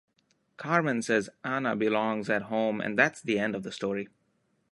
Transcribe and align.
Carmen 0.57 1.03
says 1.03 1.29
Ana 1.43 1.75
belongs 1.75 2.27
at 2.27 2.41
home 2.49 2.81
and 2.81 2.97
that's 2.97 3.21
the 3.21 3.37
end 3.37 3.53
of 3.55 3.61
the 3.61 3.71
story. 3.71 4.07